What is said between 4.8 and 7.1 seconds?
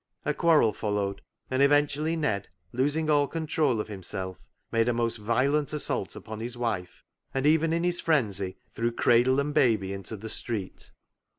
a most violent assault upon his wife,